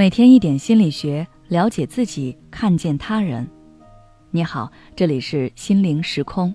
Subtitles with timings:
[0.00, 3.46] 每天一点心理学，了解自己，看见他人。
[4.30, 6.54] 你好，这里是心灵时空。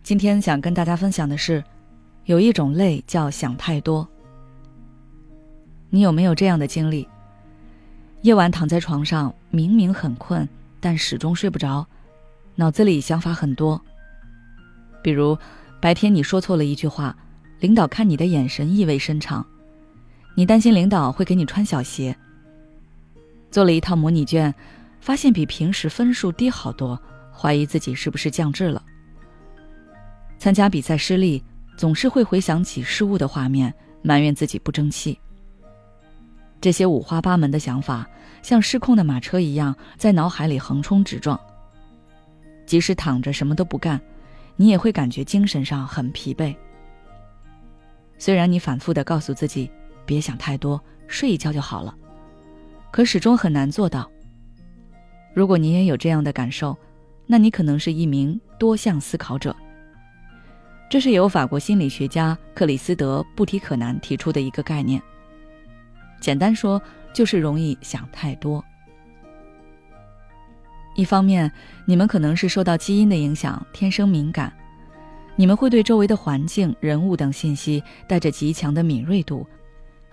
[0.00, 1.64] 今天想跟大家分享的是，
[2.26, 4.08] 有一种累叫想太多。
[5.90, 7.08] 你有没有这样的经历？
[8.20, 11.84] 夜晚躺在床上，明明很困，但始终睡不着，
[12.54, 13.82] 脑子里想法很多。
[15.02, 15.36] 比如，
[15.80, 17.16] 白天你说错了一句话，
[17.58, 19.44] 领导看你的眼神意味深长。
[20.34, 22.16] 你担心领导会给你穿小鞋。
[23.50, 24.52] 做了一套模拟卷，
[24.98, 26.98] 发现比平时分数低好多，
[27.30, 28.82] 怀疑自己是不是降智了。
[30.38, 31.44] 参加比赛失利，
[31.76, 35.18] 总是会回想起失误的画面，埋怨自己不争气。
[36.62, 38.08] 这些五花八门的想法，
[38.40, 41.38] 像失控的马车一样在脑海里横冲直撞。
[42.64, 44.00] 即使躺着什么都不干，
[44.56, 46.56] 你也会感觉精神上很疲惫。
[48.16, 49.70] 虽然你反复的告诉自己。
[50.04, 51.94] 别想太多，睡一觉就好了。
[52.90, 54.10] 可始终很难做到。
[55.34, 56.76] 如果你也有这样的感受，
[57.26, 59.54] 那你可能是一名多项思考者。
[60.90, 65.02] 这是由法国心理学家克里斯德·布提可南提出的一个概念。
[66.20, 66.80] 简单说，
[67.14, 68.62] 就是容易想太多。
[70.94, 71.50] 一方面，
[71.86, 74.52] 你们可能是受到基因的影响，天生敏感，
[75.34, 79.46] 你们会对周围的环境、人物等信息带着极强的敏锐度。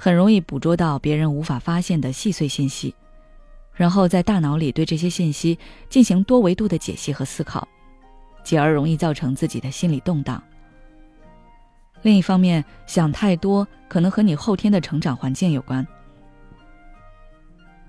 [0.01, 2.95] 很容易捕捉到别人无法发现的细碎信息，
[3.73, 7.67] 然后在大脑里对这些信息进行多维度的解析和思考，
[8.41, 10.41] 继而容易造成自己的心理动荡。
[12.01, 15.85] 另一方面，想太多可能和你后天的成长环境有关。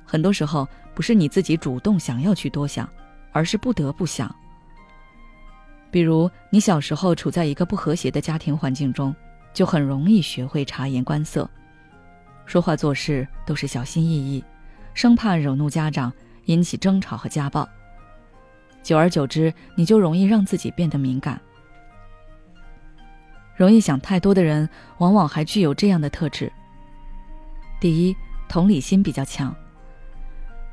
[0.05, 0.67] 很多时候
[0.97, 2.91] 不是你自己主动想要去多想，
[3.31, 4.35] 而是不得不想。
[5.93, 9.15] 比如你小时候处在一个不和谐的家庭环境中，
[9.55, 11.49] 就很容易学会察言观色。
[12.51, 14.45] 说话做事都是小心翼翼，
[14.93, 16.13] 生怕惹怒家长，
[16.47, 17.69] 引起争吵和家暴。
[18.83, 21.41] 久而久之，你就容易让自己变得敏感。
[23.55, 26.53] 容易想太多的人，往往还具有这样的特质：
[27.81, 28.17] 第一，
[28.49, 29.55] 同理心比较强，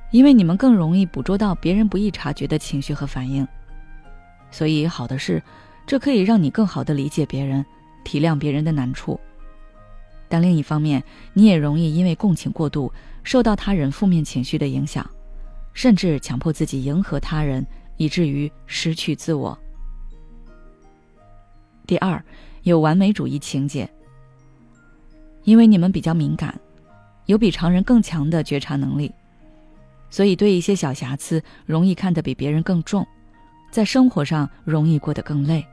[0.09, 3.47] 因为你们更容易捕捉到别人不易察觉的情绪和反应，
[4.49, 5.43] 所以好的是，
[5.85, 7.63] 这可以让你更好的理解别人，
[8.03, 9.19] 体谅别人的难处。
[10.29, 12.91] 但另一方面，你也容易因为共情过度，
[13.23, 15.09] 受到他人负面情绪的影响，
[15.73, 17.65] 甚至强迫自己迎合他人，
[17.97, 19.57] 以至于失去自我。
[21.85, 22.23] 第二，
[22.63, 23.89] 有完美主义情节。
[25.43, 26.59] 因为你们比较敏感，
[27.27, 29.09] 有比常人更强的觉察能力，
[30.09, 33.07] 所以对一些小瑕疵容易看得比别人更重，
[33.71, 35.65] 在生活上容易过得更累。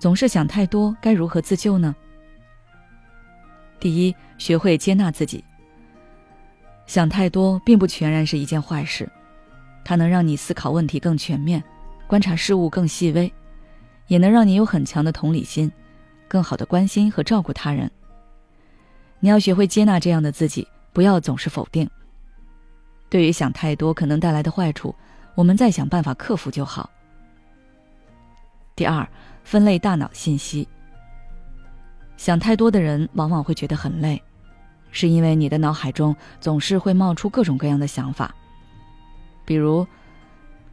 [0.00, 1.94] 总是想太多，该如何自救呢？
[3.80, 5.44] 第一，学会接纳自己。
[6.86, 9.08] 想太多并不全然是一件坏事，
[9.84, 11.62] 它能让你思考问题更全面，
[12.06, 13.32] 观察事物更细微，
[14.06, 15.70] 也能让你有很强的同理心，
[16.26, 17.90] 更好的关心和照顾他人。
[19.20, 21.88] 你要学会接纳这样的自己，不要总是否定。
[23.10, 24.94] 对于想太多可能带来的坏处，
[25.34, 26.88] 我们再想办法克服就好。
[28.74, 29.06] 第二，
[29.44, 30.66] 分类大脑信息。
[32.18, 34.20] 想太多的人往往会觉得很累，
[34.90, 38.34] 是因为你的脑海中总是会冒出各种各样的想法，
[39.46, 39.86] 比如，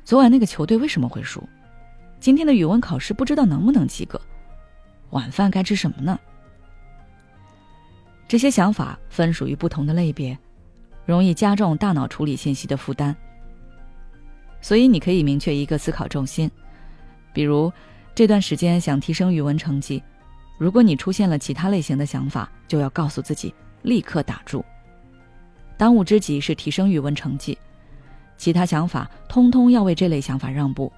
[0.04, 1.42] 昨晚那个球队为什么会输？
[2.20, 4.20] 今天的语文考试不知道能不能及格？
[5.12, 6.20] 晚饭该吃什么呢？
[8.28, 10.36] 这些想法分属于不同的类别，
[11.06, 13.16] 容易加重大脑处理信息的负担。
[14.62, 16.50] 所以你可以明确一个思考重心，
[17.32, 17.72] 比如
[18.16, 20.02] 这段时间想提升语文成绩。
[20.58, 24.64] 如果你出现了其他类型的想法，就要告诉自己立刻打住。
[25.78, 27.58] 当务之急是提升语文成绩，
[28.38, 30.92] 其他想法通通要为这类想法让步。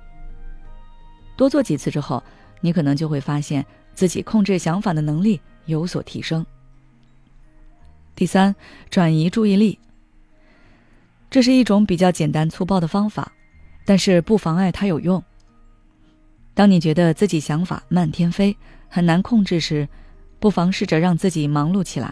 [1.36, 2.24] 多做几次之后，
[2.62, 6.46] 你可能就会发现自己控制想法的能力有所提升。
[8.16, 8.56] 第三，
[8.90, 9.80] 转移注意力。
[11.30, 13.32] 这是一种比较简单粗暴的方法，
[13.86, 15.24] 但是不妨碍它有用。
[16.58, 18.58] 当你觉得自己想法漫天飞。
[18.90, 19.88] 很难控制时，
[20.40, 22.12] 不妨试着让自己忙碌起来。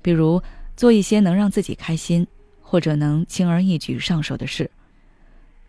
[0.00, 0.40] 比如
[0.76, 2.26] 做一些能让自己开心，
[2.62, 4.70] 或者能轻而易举上手的事。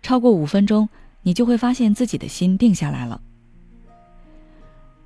[0.01, 0.87] 超过五分钟，
[1.21, 3.19] 你就会发现自己的心定下来了。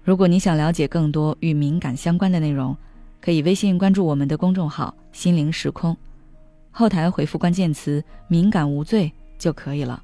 [0.03, 2.77] 如果你想了解更多与敏感相关的内容，
[3.19, 5.97] 可以微信关注我们的公众号“心灵时空”，
[6.69, 10.03] 后台回复关键词“敏感无罪”就可以了。